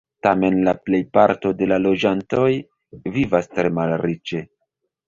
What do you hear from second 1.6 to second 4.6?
de la loĝantoj vivas tre malriĉe.